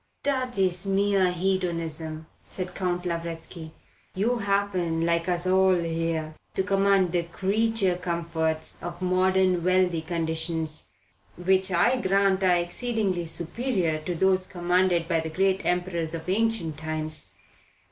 "That 0.23 0.57
is 0.57 0.87
mere 0.87 1.31
hedonism," 1.31 2.25
said 2.41 2.73
Count 2.73 3.05
Lavretsky. 3.05 3.71
"You 4.15 4.39
happen, 4.39 5.05
like 5.05 5.29
us 5.29 5.45
all 5.45 5.75
here, 5.79 6.33
to 6.55 6.63
command 6.63 7.11
the 7.11 7.21
creature 7.21 7.97
comforts 7.97 8.81
of 8.81 8.99
modern 8.99 9.63
wealthy 9.63 10.01
conditions, 10.01 10.87
which 11.37 11.71
I 11.71 11.97
grant 12.01 12.43
are 12.43 12.55
exceedingly 12.57 13.27
superior 13.27 13.99
to 13.99 14.15
those 14.15 14.47
commanded 14.47 15.07
by 15.07 15.19
the 15.19 15.29
great 15.29 15.63
Emperors 15.67 16.15
of 16.15 16.27
ancient 16.27 16.77
times. 16.79 17.27